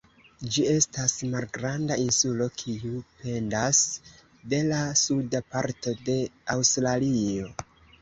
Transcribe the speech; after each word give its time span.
Ĝi 0.53 0.63
estas 0.69 1.13
malgranda 1.33 1.97
insulo, 2.05 2.47
kiu 2.63 3.03
pendas 3.21 3.83
de 4.55 4.65
la 4.73 4.83
suda 5.05 5.45
parto 5.55 5.99
de 6.11 6.21
Aŭstralio. 6.59 7.57